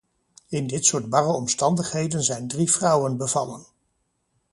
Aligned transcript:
In 0.49 0.67
dit 0.67 0.85
soort 0.85 1.09
barre 1.09 1.31
omstandigheden 1.33 2.23
zijn 2.23 2.47
drie 2.47 2.71
vrouwen 2.71 3.17
bevallen. 3.17 3.65